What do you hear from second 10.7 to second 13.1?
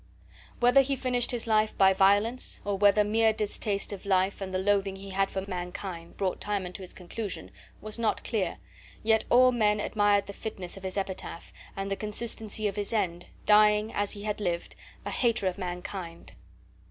of his epitaph and the consistency of his